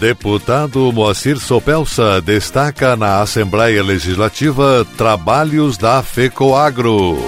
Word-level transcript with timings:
Deputado 0.00 0.92
Moacir 0.92 1.40
Sopelsa 1.40 2.20
destaca 2.20 2.94
na 2.94 3.20
Assembleia 3.20 3.82
Legislativa 3.82 4.86
trabalhos 4.96 5.76
da 5.76 6.02
FECOAGRO. 6.04 7.18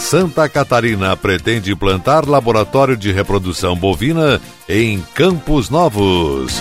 Santa 0.00 0.48
Catarina 0.48 1.16
pretende 1.16 1.70
implantar 1.70 2.28
laboratório 2.28 2.96
de 2.96 3.12
reprodução 3.12 3.76
bovina 3.76 4.40
em 4.68 5.00
Campos 5.14 5.70
Novos. 5.70 6.60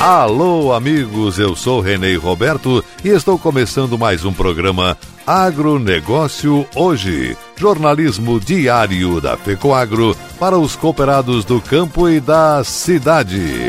Alô, 0.00 0.72
amigos, 0.72 1.38
eu 1.38 1.54
sou 1.54 1.78
Renei 1.78 2.16
Roberto 2.16 2.82
e 3.04 3.08
estou 3.10 3.38
começando 3.38 3.98
mais 3.98 4.24
um 4.24 4.32
programa 4.32 4.96
Agronegócio 5.26 6.66
Hoje. 6.74 7.36
Jornalismo 7.54 8.40
diário 8.40 9.20
da 9.20 9.36
FECOAGRO 9.36 10.16
para 10.38 10.58
os 10.58 10.74
cooperados 10.74 11.44
do 11.44 11.60
campo 11.60 12.08
e 12.08 12.18
da 12.18 12.64
cidade. 12.64 13.68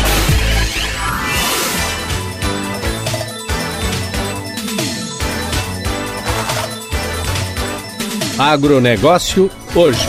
Agronegócio 8.41 9.51
hoje. 9.75 10.07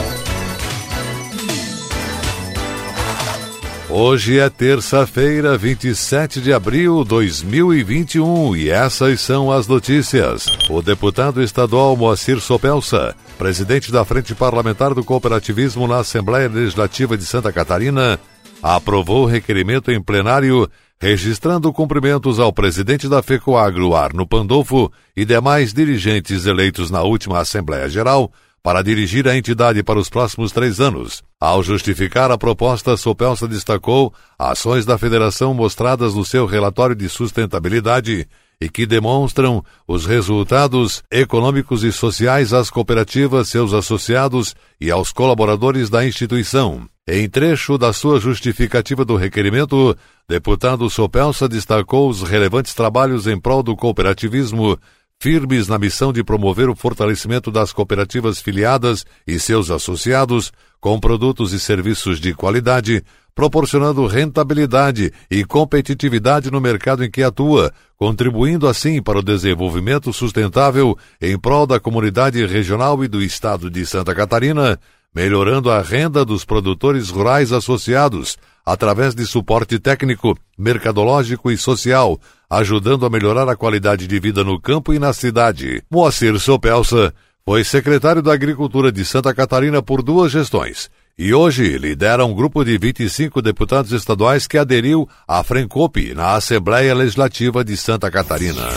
Hoje 3.91 4.38
é 4.38 4.48
terça-feira, 4.48 5.58
27 5.58 6.41
de 6.41 6.50
abril 6.50 7.03
de 7.03 7.10
2021 7.10 8.56
e 8.56 8.70
essas 8.70 9.20
são 9.20 9.53
as 9.53 9.66
notícias. 9.66 10.47
O 10.70 10.80
deputado 10.80 11.42
estadual 11.42 11.94
Moacir 11.94 12.41
Sopelsa, 12.41 13.14
presidente 13.36 13.92
da 13.92 14.03
Frente 14.03 14.34
Parlamentar 14.34 14.94
do 14.94 15.05
Cooperativismo 15.05 15.86
na 15.86 15.98
Assembleia 15.98 16.48
Legislativa 16.48 17.19
de 17.19 17.27
Santa 17.27 17.53
Catarina, 17.53 18.19
aprovou 18.62 19.24
o 19.24 19.27
requerimento 19.27 19.91
em 19.91 20.00
plenário 20.00 20.70
registrando 21.00 21.72
cumprimentos 21.72 22.38
ao 22.38 22.52
presidente 22.52 23.08
da 23.08 23.20
FECOAGRO, 23.20 23.96
Arno 23.96 24.24
Pandolfo, 24.24 24.92
e 25.16 25.24
demais 25.24 25.72
dirigentes 25.72 26.46
eleitos 26.46 26.92
na 26.92 27.02
última 27.02 27.41
Assembleia 27.41 27.88
Geral 27.88 28.32
para 28.62 28.82
dirigir 28.82 29.27
a 29.27 29.36
entidade 29.36 29.82
para 29.82 29.98
os 29.98 30.08
próximos 30.08 30.52
três 30.52 30.78
anos. 30.78 31.20
Ao 31.41 31.60
justificar 31.60 32.30
a 32.30 32.38
proposta, 32.38 32.96
Sopelsa 32.96 33.48
destacou 33.48 34.14
ações 34.38 34.86
da 34.86 34.97
federação 34.97 35.52
mostradas 35.52 36.14
no 36.14 36.24
seu 36.24 36.47
relatório 36.47 36.94
de 36.94 37.08
sustentabilidade 37.08 38.28
e 38.62 38.68
que 38.68 38.86
demonstram 38.86 39.64
os 39.88 40.06
resultados 40.06 41.02
econômicos 41.10 41.82
e 41.82 41.91
sociais 41.91 42.52
às 42.52 42.70
cooperativas, 42.70 43.48
seus 43.48 43.72
associados 43.74 44.54
e 44.80 44.88
aos 44.88 45.10
colaboradores 45.10 45.91
da 45.91 46.06
instituição. 46.06 46.86
Em 47.08 47.28
trecho 47.28 47.77
da 47.77 47.92
sua 47.92 48.20
justificativa 48.20 49.04
do 49.04 49.16
requerimento, 49.16 49.96
deputado 50.28 50.88
Sopelsa 50.88 51.48
destacou 51.48 52.08
os 52.08 52.22
relevantes 52.22 52.72
trabalhos 52.72 53.27
em 53.27 53.37
prol 53.37 53.64
do 53.64 53.75
cooperativismo, 53.75 54.78
firmes 55.22 55.69
na 55.69 55.78
missão 55.78 56.12
de 56.12 56.25
promover 56.25 56.69
o 56.69 56.75
fortalecimento 56.75 57.49
das 57.49 57.72
cooperativas 57.72 58.43
filiadas 58.43 59.06
e 59.25 59.38
seus 59.38 59.71
associados, 59.71 60.53
com 60.81 60.99
produtos 60.99 61.53
e 61.53 61.60
serviços 61.60 62.19
de 62.19 62.34
qualidade, 62.34 63.05
proporcionando 63.32 64.05
rentabilidade 64.09 65.12
e 65.31 65.44
competitividade 65.44 66.50
no 66.50 66.61
mercado 66.61 67.05
em 67.05 67.11
que 67.11 67.22
atua, 67.22 67.72
contribuindo 67.97 68.66
assim 68.66 69.00
para 69.00 69.21
o 69.21 69.22
desenvolvimento 69.22 70.12
sustentável 70.12 70.99
em 71.21 71.38
prol 71.38 71.69
da 71.69 71.78
comunidade 71.78 72.44
regional 72.44 73.05
e 73.05 73.06
do 73.06 73.22
estado 73.22 73.71
de 73.71 73.87
Santa 73.87 74.12
Catarina, 74.16 74.77
melhorando 75.15 75.71
a 75.71 75.81
renda 75.81 76.25
dos 76.25 76.45
produtores 76.45 77.11
rurais 77.11 77.53
associados, 77.53 78.37
através 78.65 79.15
de 79.15 79.27
suporte 79.27 79.78
técnico, 79.78 80.37
mercadológico 80.59 81.50
e 81.50 81.56
social, 81.56 82.19
ajudando 82.49 83.05
a 83.05 83.11
melhorar 83.11 83.49
a 83.49 83.56
qualidade 83.56 84.06
de 84.06 84.21
vida 84.21 84.45
no 84.45 84.61
campo 84.61 84.95
e 84.95 84.99
na 84.99 85.12
cidade. 85.12 85.83
Moacir 85.91 86.39
Sopelsa 86.39 87.12
foi 87.45 87.65
secretário 87.65 88.23
da 88.23 88.33
Agricultura 88.33 88.93
de 88.93 89.05
Santa 89.05 89.34
Catarina 89.34 89.83
por 89.83 90.03
duas 90.03 90.31
gestões 90.31 90.89
e 91.19 91.34
hoje 91.34 91.77
lidera 91.77 92.25
um 92.25 92.34
grupo 92.34 92.65
de 92.65 92.79
25 92.79 93.43
deputados 93.43 93.93
estaduais 93.93 94.47
que 94.47 94.56
aderiu 94.56 95.09
à 95.27 95.43
Frencope 95.43 96.15
na 96.15 96.34
Assembleia 96.34 96.94
Legislativa 96.94 97.65
de 97.65 97.77
Santa 97.77 98.11
Catarina. 98.11 98.69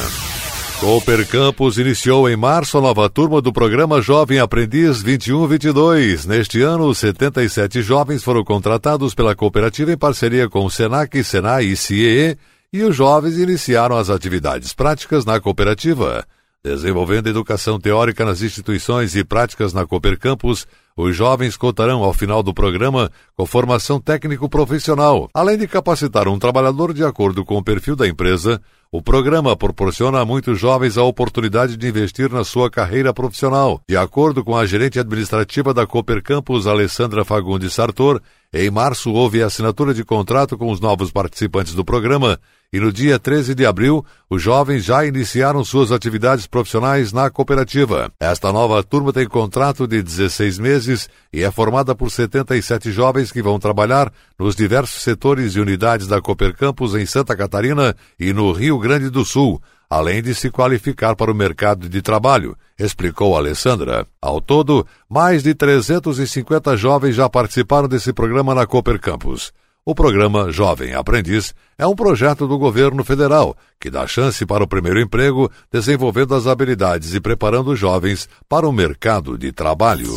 Cooper 0.80 1.26
Campus 1.28 1.78
iniciou 1.78 2.30
em 2.30 2.36
março 2.36 2.78
a 2.78 2.82
nova 2.82 3.10
turma 3.10 3.42
do 3.42 3.52
programa 3.52 4.02
Jovem 4.02 4.40
Aprendiz 4.40 5.02
21-22. 5.02 6.26
Neste 6.26 6.62
ano, 6.62 6.94
77 6.94 7.82
jovens 7.82 8.24
foram 8.24 8.44
contratados 8.44 9.16
pela 9.16 9.36
cooperativa 9.36 9.94
em 9.94 9.98
parceria 9.98 10.50
com 10.50 10.66
o 10.66 10.70
Senac, 10.70 11.24
Senai 11.24 11.66
e 11.66 11.78
CIE, 11.78 12.38
e 12.74 12.84
os 12.84 12.96
jovens 12.96 13.38
iniciaram 13.40 13.96
as 13.96 14.10
atividades 14.10 14.74
práticas 14.74 15.24
na 15.24 15.40
cooperativa. 15.40 16.26
Desenvolvendo 16.66 17.28
educação 17.28 17.80
teórica 17.80 18.26
nas 18.26 18.42
instituições 18.42 19.16
e 19.16 19.24
práticas 19.24 19.72
na 19.72 19.86
Cooper 19.86 20.18
Campus, 20.18 20.66
os 20.98 21.16
jovens 21.16 21.56
contarão 21.56 22.04
ao 22.04 22.12
final 22.12 22.42
do 22.42 22.56
programa 22.56 23.12
com 23.38 23.46
formação 23.46 24.00
técnico-profissional, 24.00 25.30
além 25.32 25.58
de 25.58 25.68
capacitar 25.68 26.28
um 26.28 26.40
trabalhador 26.40 26.92
de 26.92 27.04
acordo 27.04 27.46
com 27.46 27.58
o 27.58 27.64
perfil 27.64 27.96
da 27.96 28.08
empresa. 28.08 28.60
O 28.96 29.02
programa 29.02 29.58
proporciona 29.58 30.22
a 30.22 30.26
muitos 30.26 30.58
jovens 30.58 30.98
a 30.98 31.04
oportunidade 31.04 31.76
de 31.76 31.86
investir 31.86 32.32
na 32.32 32.46
sua 32.46 32.72
carreira 32.72 33.14
profissional. 33.14 33.82
De 33.90 33.98
acordo 33.98 34.42
com 34.42 34.56
a 34.56 34.66
gerente 34.66 34.98
administrativa 34.98 35.74
da 35.74 35.86
Cooper 35.86 36.24
Campus, 36.24 36.66
Alessandra 36.66 37.26
Fagundes 37.26 37.74
Sartor, 37.74 38.22
em 38.54 38.72
março 38.72 39.12
houve 39.12 39.44
a 39.44 39.48
assinatura 39.48 39.94
de 39.94 40.06
contrato 40.06 40.58
com 40.58 40.72
os 40.72 40.80
novos 40.80 41.12
participantes 41.12 41.74
do 41.74 41.84
programa 41.84 42.40
e 42.76 42.80
no 42.80 42.92
dia 42.92 43.18
13 43.18 43.56
de 43.56 43.66
abril, 43.66 44.06
os 44.30 44.42
jovens 44.42 44.84
já 44.84 45.06
iniciaram 45.06 45.64
suas 45.64 45.94
atividades 45.94 46.46
profissionais 46.46 47.14
na 47.14 47.30
cooperativa. 47.30 48.12
Esta 48.20 48.52
nova 48.52 48.84
turma 48.84 49.14
tem 49.14 49.28
contrato 49.28 49.88
de 49.88 50.02
16 50.02 50.60
meses 50.60 51.10
e 51.36 51.44
é 51.44 51.52
formada 51.52 51.94
por 51.94 52.10
77 52.10 52.94
jovens 52.94 53.30
que 53.30 53.42
vão 53.42 53.60
trabalhar 53.60 54.10
nos 54.40 54.56
diversos 54.56 55.04
setores 55.04 55.54
e 55.54 55.60
unidades 55.60 56.08
da 56.08 56.22
Cooper 56.22 56.56
Campus 56.56 56.96
em 56.96 57.06
Santa 57.06 57.36
Catarina 57.36 57.94
e 58.18 58.32
no 58.32 58.54
Rio 58.54 58.80
Grande 58.80 59.10
do 59.10 59.26
Sul, 59.26 59.62
além 59.90 60.24
de 60.24 60.34
se 60.34 60.50
qualificar 60.50 61.14
para 61.14 61.30
o 61.30 61.36
mercado 61.36 61.90
de 61.90 62.02
trabalho, 62.02 62.56
explicou 62.80 63.36
Alessandra. 63.36 64.08
Ao 64.22 64.40
todo, 64.40 64.88
mais 65.10 65.44
de 65.44 65.54
350 65.54 66.78
jovens 66.78 67.16
já 67.16 67.28
participaram 67.28 67.90
desse 67.90 68.14
programa 68.14 68.56
na 68.56 68.66
Cooper 68.66 68.98
Campus. 68.98 69.52
O 69.84 69.94
programa 69.94 70.50
Jovem 70.54 70.94
Aprendiz 70.94 71.54
é 71.78 71.86
um 71.86 71.96
projeto 71.96 72.48
do 72.48 72.58
governo 72.58 73.04
federal 73.04 73.58
que 73.78 73.90
dá 73.90 74.08
chance 74.08 74.46
para 74.46 74.64
o 74.64 74.68
primeiro 74.68 75.02
emprego, 75.02 75.52
desenvolvendo 75.70 76.34
as 76.34 76.48
habilidades 76.48 77.14
e 77.14 77.20
preparando 77.20 77.72
os 77.72 77.80
jovens 77.80 78.30
para 78.48 78.66
o 78.66 78.72
mercado 78.72 79.38
de 79.38 79.52
trabalho. 79.52 80.14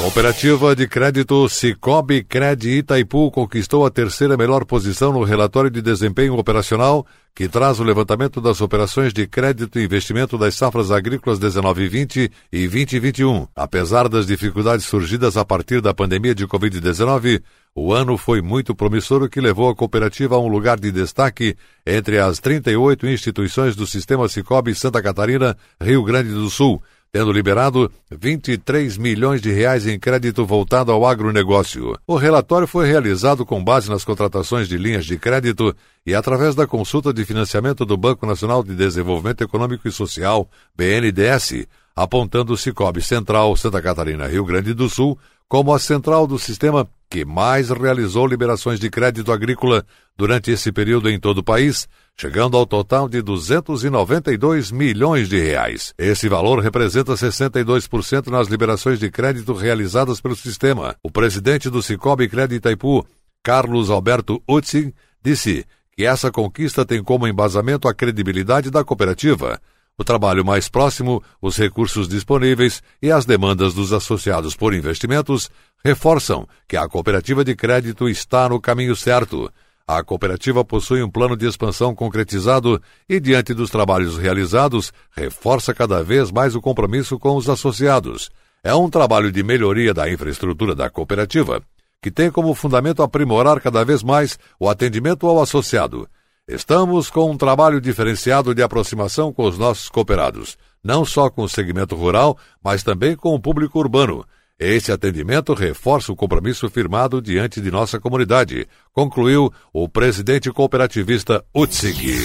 Cooperativa 0.00 0.74
de 0.74 0.88
Crédito 0.88 1.46
Cicobi 1.46 2.24
Cred 2.24 2.78
Itaipu 2.78 3.30
conquistou 3.30 3.84
a 3.84 3.90
terceira 3.90 4.34
melhor 4.34 4.64
posição 4.64 5.12
no 5.12 5.22
relatório 5.22 5.70
de 5.70 5.82
desempenho 5.82 6.38
operacional, 6.38 7.06
que 7.34 7.46
traz 7.46 7.78
o 7.78 7.84
levantamento 7.84 8.40
das 8.40 8.62
operações 8.62 9.12
de 9.12 9.26
crédito 9.26 9.78
e 9.78 9.84
investimento 9.84 10.38
das 10.38 10.54
safras 10.54 10.90
agrícolas 10.90 11.38
1920 11.38 12.32
e 12.50 12.66
2021. 12.66 13.46
Apesar 13.54 14.08
das 14.08 14.26
dificuldades 14.26 14.86
surgidas 14.86 15.36
a 15.36 15.44
partir 15.44 15.82
da 15.82 15.92
pandemia 15.92 16.34
de 16.34 16.46
Covid-19, 16.46 17.42
o 17.74 17.92
ano 17.92 18.16
foi 18.16 18.40
muito 18.40 18.74
promissor, 18.74 19.22
o 19.22 19.28
que 19.28 19.38
levou 19.40 19.68
a 19.68 19.76
cooperativa 19.76 20.34
a 20.34 20.40
um 20.40 20.48
lugar 20.48 20.80
de 20.80 20.90
destaque 20.90 21.54
entre 21.86 22.18
as 22.18 22.38
38 22.38 23.06
instituições 23.06 23.76
do 23.76 23.86
sistema 23.86 24.28
Cicobi 24.30 24.74
Santa 24.74 25.02
Catarina, 25.02 25.54
Rio 25.78 26.02
Grande 26.02 26.30
do 26.30 26.48
Sul 26.48 26.82
tendo 27.12 27.32
liberado 27.32 27.90
23 28.10 28.96
milhões 28.96 29.40
de 29.40 29.50
reais 29.50 29.86
em 29.86 29.98
crédito 29.98 30.46
voltado 30.46 30.92
ao 30.92 31.04
agronegócio. 31.04 31.98
O 32.06 32.16
relatório 32.16 32.66
foi 32.66 32.86
realizado 32.86 33.44
com 33.44 33.62
base 33.62 33.90
nas 33.90 34.04
contratações 34.04 34.68
de 34.68 34.76
linhas 34.76 35.04
de 35.04 35.18
crédito 35.18 35.74
e 36.06 36.14
através 36.14 36.54
da 36.54 36.66
consulta 36.66 37.12
de 37.12 37.24
financiamento 37.24 37.84
do 37.84 37.96
Banco 37.96 38.26
Nacional 38.26 38.62
de 38.62 38.74
Desenvolvimento 38.74 39.42
Econômico 39.42 39.88
e 39.88 39.92
Social, 39.92 40.48
BNDES, 40.76 41.66
apontando 41.96 42.52
o 42.52 42.56
Cicobi 42.56 43.02
Central 43.02 43.56
Santa 43.56 43.82
Catarina 43.82 44.28
Rio 44.28 44.44
Grande 44.44 44.72
do 44.72 44.88
Sul 44.88 45.18
como 45.50 45.74
a 45.74 45.80
central 45.80 46.28
do 46.28 46.38
sistema 46.38 46.88
que 47.10 47.24
mais 47.24 47.70
realizou 47.70 48.24
liberações 48.24 48.78
de 48.78 48.88
crédito 48.88 49.32
agrícola 49.32 49.84
durante 50.16 50.52
esse 50.52 50.70
período 50.70 51.10
em 51.10 51.18
todo 51.18 51.38
o 51.38 51.42
país, 51.42 51.88
chegando 52.16 52.56
ao 52.56 52.64
total 52.64 53.08
de 53.08 53.20
292 53.20 54.70
milhões 54.70 55.28
de 55.28 55.40
reais. 55.40 55.92
Esse 55.98 56.28
valor 56.28 56.60
representa 56.60 57.14
62% 57.14 58.28
nas 58.28 58.46
liberações 58.46 59.00
de 59.00 59.10
crédito 59.10 59.52
realizadas 59.52 60.20
pelo 60.20 60.36
sistema. 60.36 60.94
O 61.02 61.10
presidente 61.10 61.68
do 61.68 61.82
Cicobi 61.82 62.28
Crédito 62.28 62.58
Itaipu, 62.58 63.04
Carlos 63.42 63.90
Alberto 63.90 64.40
Utzing, 64.48 64.92
disse 65.20 65.66
que 65.96 66.06
essa 66.06 66.30
conquista 66.30 66.86
tem 66.86 67.02
como 67.02 67.26
embasamento 67.26 67.88
a 67.88 67.94
credibilidade 67.94 68.70
da 68.70 68.84
cooperativa, 68.84 69.60
o 70.00 70.04
trabalho 70.04 70.42
mais 70.42 70.66
próximo, 70.66 71.22
os 71.42 71.58
recursos 71.58 72.08
disponíveis 72.08 72.82
e 73.02 73.12
as 73.12 73.26
demandas 73.26 73.74
dos 73.74 73.92
associados 73.92 74.56
por 74.56 74.72
investimentos 74.72 75.50
reforçam 75.84 76.48
que 76.66 76.74
a 76.74 76.88
cooperativa 76.88 77.44
de 77.44 77.54
crédito 77.54 78.08
está 78.08 78.48
no 78.48 78.58
caminho 78.58 78.96
certo. 78.96 79.52
A 79.86 80.02
cooperativa 80.02 80.64
possui 80.64 81.02
um 81.02 81.10
plano 81.10 81.36
de 81.36 81.46
expansão 81.46 81.94
concretizado 81.94 82.80
e, 83.06 83.20
diante 83.20 83.52
dos 83.52 83.68
trabalhos 83.68 84.16
realizados, 84.16 84.90
reforça 85.10 85.74
cada 85.74 86.02
vez 86.02 86.30
mais 86.30 86.54
o 86.54 86.62
compromisso 86.62 87.18
com 87.18 87.36
os 87.36 87.46
associados. 87.46 88.30
É 88.64 88.74
um 88.74 88.88
trabalho 88.88 89.30
de 89.30 89.42
melhoria 89.42 89.92
da 89.92 90.10
infraestrutura 90.10 90.74
da 90.74 90.88
cooperativa, 90.88 91.60
que 92.02 92.10
tem 92.10 92.30
como 92.30 92.54
fundamento 92.54 93.02
aprimorar 93.02 93.60
cada 93.60 93.84
vez 93.84 94.02
mais 94.02 94.38
o 94.58 94.66
atendimento 94.66 95.26
ao 95.26 95.42
associado 95.42 96.08
Estamos 96.50 97.08
com 97.08 97.30
um 97.30 97.36
trabalho 97.36 97.80
diferenciado 97.80 98.52
de 98.52 98.60
aproximação 98.60 99.32
com 99.32 99.44
os 99.44 99.56
nossos 99.56 99.88
cooperados, 99.88 100.58
não 100.82 101.04
só 101.04 101.30
com 101.30 101.42
o 101.42 101.48
segmento 101.48 101.94
rural, 101.94 102.36
mas 102.62 102.82
também 102.82 103.14
com 103.14 103.32
o 103.36 103.40
público 103.40 103.78
urbano. 103.78 104.24
Esse 104.58 104.90
atendimento 104.90 105.54
reforça 105.54 106.10
o 106.10 106.16
compromisso 106.16 106.68
firmado 106.68 107.22
diante 107.22 107.60
de 107.60 107.70
nossa 107.70 108.00
comunidade, 108.00 108.66
concluiu 108.92 109.52
o 109.72 109.88
presidente 109.88 110.50
cooperativista 110.50 111.44
Utsig. 111.54 112.18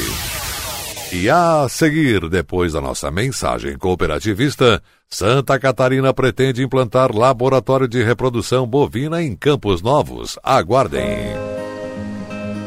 E 1.13 1.30
a 1.30 1.68
seguir, 1.69 2.28
depois 2.28 2.74
da 2.74 2.81
nossa 2.81 3.12
mensagem 3.12 3.78
cooperativista, 3.78 4.81
Santa 5.07 5.60
Catarina 5.60 6.12
pretende 6.16 6.63
implantar 6.63 7.16
laboratório 7.16 7.88
de 7.88 8.04
reprodução 8.04 8.66
bovina 8.66 9.21
em 9.21 9.36
Campos 9.36 9.83
Novos. 9.83 10.39
Aguardem 10.44 11.44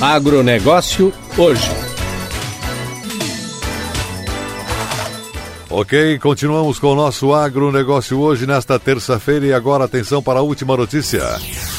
Agronegócio 0.00 1.10
hoje. 1.38 1.70
Ok, 5.70 6.18
continuamos 6.18 6.78
com 6.78 6.88
o 6.88 6.94
nosso 6.94 7.32
agronegócio 7.32 8.18
hoje, 8.18 8.46
nesta 8.46 8.78
terça-feira, 8.78 9.46
e 9.46 9.52
agora 9.54 9.84
atenção 9.84 10.22
para 10.22 10.40
a 10.40 10.42
última 10.42 10.76
notícia. 10.76 11.22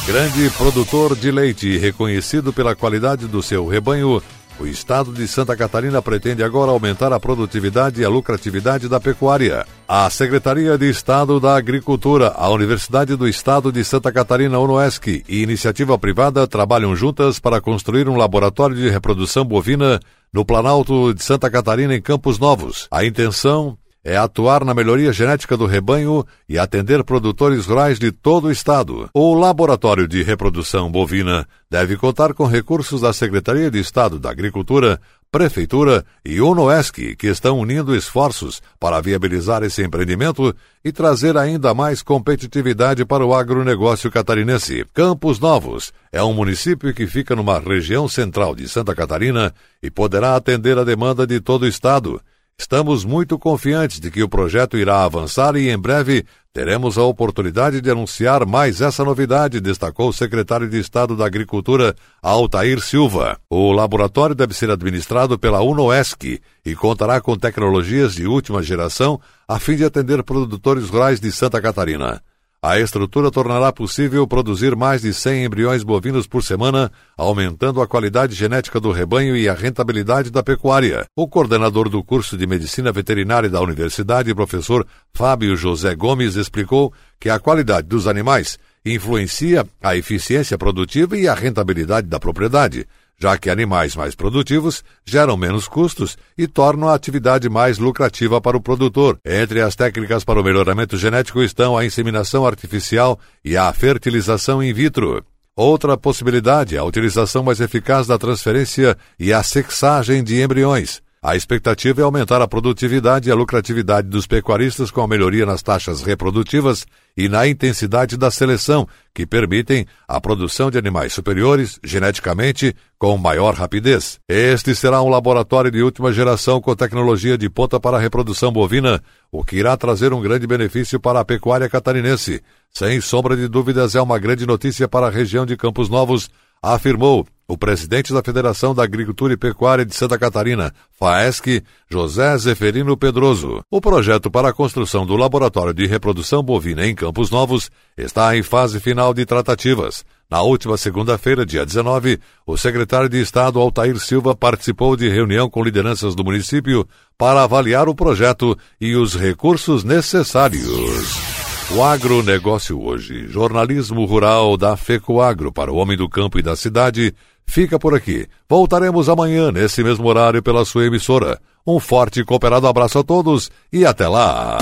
Grande 0.08 0.50
produtor 0.58 1.16
de 1.16 1.30
leite, 1.30 1.78
reconhecido 1.78 2.52
pela 2.52 2.76
qualidade 2.76 3.28
do 3.28 3.44
seu 3.44 3.68
rebanho, 3.68 4.22
o 4.60 4.68
estado 4.68 5.12
de 5.12 5.28
Santa 5.28 5.56
Catarina 5.56 6.02
pretende 6.02 6.44
agora 6.44 6.72
aumentar 6.72 7.14
a 7.14 7.20
produtividade 7.20 8.02
e 8.02 8.06
a 8.06 8.10
lucratividade 8.10 8.88
da 8.90 9.00
pecuária. 9.00 9.66
A 9.88 10.10
Secretaria 10.10 10.78
de 10.78 10.90
Estado 10.90 11.40
da 11.40 11.56
Agricultura, 11.56 12.34
a 12.36 12.50
Universidade 12.50 13.16
do 13.16 13.28
Estado 13.28 13.72
de 13.72 13.84
Santa 13.84 14.12
Catarina, 14.12 14.60
UNOESC, 14.60 15.24
e 15.28 15.42
iniciativa 15.42 15.98
privada 15.98 16.48
trabalham 16.48 16.96
juntas 16.96 17.40
para 17.40 17.62
construir 17.62 18.10
um 18.10 18.18
laboratório 18.18 18.76
de 18.76 18.90
reprodução 18.90 19.46
bovina 19.46 20.00
no 20.34 20.44
Planalto 20.44 21.14
de 21.14 21.24
Santa 21.24 21.50
Catarina, 21.50 21.96
em 21.96 22.02
Campos 22.02 22.38
Novos. 22.38 22.88
A 22.92 23.06
intenção 23.06 23.78
é 24.08 24.16
atuar 24.16 24.64
na 24.64 24.74
melhoria 24.74 25.12
genética 25.12 25.58
do 25.58 25.66
rebanho 25.66 26.26
e 26.48 26.58
atender 26.58 27.04
produtores 27.04 27.66
rurais 27.66 28.00
de 28.00 28.10
todo 28.10 28.46
o 28.46 28.52
estado. 28.52 29.10
O 29.14 29.34
Laboratório 29.34 30.08
de 30.08 30.24
Reprodução 30.24 30.90
Bovina 30.90 31.46
deve 31.70 31.98
contar 31.98 32.34
com 32.34 32.46
recursos 32.46 33.02
da 33.02 33.12
Secretaria 33.12 33.70
de 33.70 33.80
Estado 33.80 34.18
da 34.18 34.32
Agricultura, 34.32 34.98
Prefeitura 35.30 36.06
e 36.24 36.40
UNOESC, 36.40 37.18
que 37.18 37.28
estão 37.28 37.60
unindo 37.60 37.94
esforços 37.94 38.62
para 38.80 39.02
viabilizar 39.02 39.62
esse 39.62 39.84
empreendimento 39.84 40.56
e 40.86 40.90
trazer 40.94 41.36
ainda 41.36 41.74
mais 41.74 42.02
competitividade 42.02 43.04
para 43.04 43.26
o 43.26 43.36
agronegócio 43.36 44.10
catarinense. 44.10 44.86
Campos 44.94 45.38
Novos 45.38 45.92
é 46.14 46.24
um 46.24 46.34
município 46.34 46.94
que 46.94 47.06
fica 47.08 47.36
numa 47.36 47.60
região 47.60 48.08
central 48.08 48.56
de 48.56 48.70
Santa 48.70 48.96
Catarina 48.96 49.54
e 49.84 49.92
poderá 49.92 50.38
atender 50.38 50.78
a 50.78 50.86
demanda 50.86 51.28
de 51.28 51.42
todo 51.42 51.64
o 51.64 51.68
estado. 51.68 52.22
Estamos 52.60 53.06
muito 53.06 53.38
confiantes 53.38 54.00
de 54.00 54.10
que 54.10 54.24
o 54.24 54.28
projeto 54.28 54.78
irá 54.78 55.04
avançar 55.04 55.56
e 55.56 55.70
em 55.70 55.78
breve 55.78 56.26
teremos 56.52 56.98
a 56.98 57.04
oportunidade 57.04 57.80
de 57.80 57.92
anunciar 57.92 58.48
mais 58.48 58.82
essa 58.82 59.06
novidade, 59.06 59.62
destacou 59.62 60.10
o 60.10 60.14
secretário 60.14 60.68
de 60.68 60.80
Estado 60.80 61.16
da 61.16 61.24
Agricultura, 61.24 61.96
Altair 62.20 62.82
Silva. 62.82 63.40
O 63.48 63.72
laboratório 63.72 64.34
deve 64.34 64.56
ser 64.56 64.72
administrado 64.72 65.38
pela 65.38 65.62
UNOESC 65.62 66.42
e 66.66 66.76
contará 66.76 67.22
com 67.22 67.38
tecnologias 67.38 68.16
de 68.16 68.26
última 68.26 68.64
geração 68.64 69.22
a 69.48 69.60
fim 69.60 69.76
de 69.76 69.86
atender 69.86 70.24
produtores 70.24 70.90
rurais 70.90 71.20
de 71.20 71.32
Santa 71.32 71.62
Catarina. 71.62 72.24
A 72.68 72.78
estrutura 72.82 73.32
tornará 73.32 73.72
possível 73.72 74.28
produzir 74.28 74.76
mais 74.76 75.02
de 75.02 75.14
100 75.14 75.46
embriões 75.46 75.84
bovinos 75.84 76.28
por 76.28 76.44
semana, 76.44 76.92
aumentando 77.16 77.82
a 77.82 77.88
qualidade 77.88 78.36
genética 78.36 78.78
do 78.78 78.92
rebanho 78.92 79.38
e 79.38 79.48
a 79.48 79.54
rentabilidade 79.54 80.30
da 80.30 80.44
pecuária. 80.44 81.06
O 81.16 81.30
coordenador 81.30 81.88
do 81.88 82.04
curso 82.04 82.38
de 82.38 82.46
Medicina 82.46 82.92
Veterinária 82.92 83.50
da 83.50 83.62
Universidade, 83.62 84.36
professor 84.36 84.86
Fábio 85.14 85.56
José 85.56 85.96
Gomes, 85.96 86.36
explicou 86.36 86.92
que 87.18 87.30
a 87.30 87.40
qualidade 87.40 87.88
dos 87.88 88.06
animais 88.06 88.60
influencia 88.86 89.66
a 89.82 89.96
eficiência 89.96 90.58
produtiva 90.58 91.18
e 91.18 91.26
a 91.26 91.34
rentabilidade 91.34 92.08
da 92.08 92.20
propriedade 92.20 92.86
já 93.20 93.38
que 93.38 93.50
animais 93.50 93.96
mais 93.96 94.16
produtivos 94.16 94.84
geram 95.04 95.36
menos 95.36 95.68
custos 95.68 96.18
e 96.38 96.48
tornam 96.48 96.88
a 96.88 96.94
atividade 96.94 97.50
mais 97.50 97.80
lucrativa 97.80 98.40
para 98.40 98.56
o 98.56 98.62
produtor. 98.62 99.20
Entre 99.26 99.62
as 99.62 99.76
técnicas 99.76 100.24
para 100.24 100.40
o 100.40 100.44
melhoramento 100.44 100.98
genético 100.98 101.42
estão 101.42 101.78
a 101.78 101.86
inseminação 101.86 102.46
artificial 102.46 103.20
e 103.44 103.58
a 103.58 103.72
fertilização 103.74 104.62
in 104.62 104.72
vitro. 104.72 105.26
Outra 105.56 105.98
possibilidade 105.98 106.76
é 106.76 106.80
a 106.80 106.84
utilização 106.84 107.42
mais 107.44 107.60
eficaz 107.60 108.06
da 108.06 108.18
transferência 108.18 108.96
e 109.20 109.34
a 109.34 109.42
sexagem 109.42 110.24
de 110.24 110.40
embriões. 110.40 111.02
A 111.28 111.36
expectativa 111.36 112.00
é 112.00 112.06
aumentar 112.06 112.42
a 112.42 112.48
produtividade 112.48 113.28
e 113.28 113.32
a 113.34 113.36
lucratividade 113.36 114.08
dos 114.08 114.26
pecuaristas 114.26 114.90
com 114.90 115.02
a 115.02 115.08
melhoria 115.10 115.46
nas 115.46 115.62
taxas 115.62 116.02
reprodutivas 116.02 116.88
e 117.18 117.28
na 117.28 117.46
intensidade 117.46 118.16
da 118.16 118.32
seleção, 118.32 118.88
que 119.14 119.26
permitem 119.26 119.86
a 120.08 120.22
produção 120.22 120.72
de 120.72 120.78
animais 120.78 121.12
superiores 121.12 121.82
geneticamente 121.84 122.74
com 122.98 123.18
maior 123.18 123.56
rapidez. 123.56 124.22
Este 124.26 124.74
será 124.74 125.02
um 125.02 125.10
laboratório 125.10 125.70
de 125.70 125.84
última 125.84 126.14
geração 126.14 126.62
com 126.62 126.74
tecnologia 126.74 127.38
de 127.38 127.50
ponta 127.50 127.78
para 127.78 127.98
a 127.98 128.00
reprodução 128.00 128.50
bovina, 128.50 129.04
o 129.30 129.44
que 129.44 129.58
irá 129.58 129.76
trazer 129.76 130.14
um 130.14 130.22
grande 130.22 130.48
benefício 130.48 130.98
para 130.98 131.20
a 131.20 131.26
pecuária 131.26 131.68
catarinense. 131.68 132.42
Sem 132.72 133.02
sombra 133.02 133.36
de 133.36 133.50
dúvidas, 133.50 133.96
é 133.96 134.02
uma 134.02 134.18
grande 134.18 134.46
notícia 134.46 134.88
para 134.88 135.08
a 135.08 135.12
região 135.12 135.46
de 135.46 135.58
Campos 135.58 135.90
Novos, 135.90 136.30
afirmou 136.64 137.28
o 137.48 137.58
presidente 137.58 138.14
da 138.14 138.22
Federação 138.22 138.76
da 138.76 138.84
Agricultura 138.84 139.34
e 139.34 139.38
Pecuária 139.38 139.86
de 139.86 139.96
Santa 139.96 140.18
Catarina, 140.18 140.74
FAESC, 141.00 141.64
José 141.90 142.38
Zeferino 142.38 142.98
Pedroso. 142.98 143.62
O 143.72 143.80
projeto 143.80 144.30
para 144.30 144.50
a 144.50 144.54
construção 144.54 145.06
do 145.06 145.16
Laboratório 145.16 145.74
de 145.74 145.86
Reprodução 145.86 146.44
Bovina 146.44 146.86
em 146.86 146.94
Campos 146.94 147.32
Novos 147.32 147.72
está 147.98 148.36
em 148.36 148.44
fase 148.44 148.80
final 148.80 149.14
de 149.14 149.26
tratativas. 149.26 150.04
Na 150.30 150.42
última 150.42 150.76
segunda-feira, 150.76 151.46
dia 151.46 151.66
19, 151.66 152.20
o 152.46 152.58
secretário 152.58 153.08
de 153.08 153.22
Estado 153.22 153.62
Altair 153.62 153.98
Silva 153.98 154.36
participou 154.36 154.98
de 154.98 155.08
reunião 155.08 155.50
com 155.50 155.64
lideranças 155.64 156.16
do 156.16 156.26
município 156.26 156.86
para 157.18 157.44
avaliar 157.44 157.88
o 157.88 157.96
projeto 157.96 158.58
e 158.82 158.94
os 158.94 159.16
recursos 159.16 159.86
necessários. 159.86 161.38
O 161.70 161.84
agronegócio 161.84 162.82
hoje, 162.82 163.28
jornalismo 163.28 164.06
rural 164.06 164.56
da 164.56 164.78
FECOAGro 164.78 165.52
para 165.52 165.72
o 165.72 165.76
homem 165.76 165.98
do 165.98 166.08
campo 166.08 166.40
e 166.40 166.42
da 166.42 166.56
cidade, 166.56 167.14
fica 167.48 167.80
por 167.80 167.96
aqui. 167.96 168.28
Voltaremos 168.48 169.10
amanhã, 169.10 169.52
nesse 169.52 169.84
mesmo 169.84 170.08
horário, 170.08 170.44
pela 170.44 170.66
sua 170.66 170.86
emissora. 170.86 171.40
Um 171.66 171.80
forte 171.80 172.20
e 172.20 172.26
cooperado 172.26 172.68
abraço 172.68 173.00
a 173.00 173.04
todos 173.04 173.50
e 173.72 173.86
até 173.86 174.08
lá! 174.08 174.58